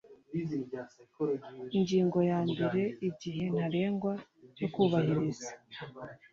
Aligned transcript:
Ingingo 1.77 2.19
ya 2.31 2.39
mbere 2.51 2.81
Igihe 3.09 3.43
ntarengwa 3.55 4.13
cyo 4.55 4.67
kubahiriza 4.73 5.49